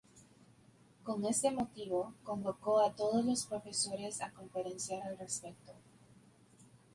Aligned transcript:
Con 1.03 1.25
este 1.25 1.51
motivo, 1.51 2.15
convocó 2.23 2.79
a 2.79 2.95
todos 2.95 3.23
los 3.23 3.45
profesores 3.45 4.19
a 4.21 4.31
conferenciar 4.31 5.03
al 5.03 5.19
respecto. 5.19 5.73